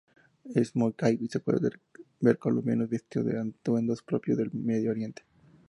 [0.55, 1.73] En Maicao se pueden
[2.21, 5.21] ver colombianos vistiendo los atuendos propios del Medio Oriente.